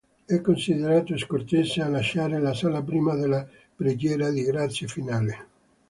[0.25, 5.45] È considerato scortese a lasciare la sala prima della preghiera di grazia finale.